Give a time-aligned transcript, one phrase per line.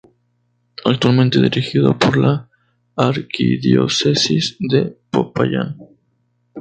[0.83, 2.49] Actualmente dirigido por la
[2.95, 5.77] Arquidiócesis de Popayán.